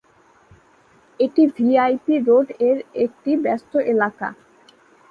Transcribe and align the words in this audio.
এটি 1.19 1.43
ভিআইপি 1.55 2.15
রোড-এর 2.27 2.77
একটি 3.03 3.31
ব্যস্ত 3.43 3.71
এলাকা। 3.91 4.27